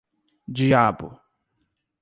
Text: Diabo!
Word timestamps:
Diabo! 0.55 1.07